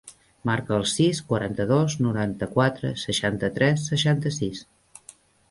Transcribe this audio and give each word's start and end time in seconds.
Marca 0.49 0.73
el 0.77 0.85
sis, 0.93 1.19
quaranta-dos, 1.31 1.97
noranta-quatre, 2.05 2.91
seixanta-tres, 3.03 3.85
seixanta-sis. 3.93 4.65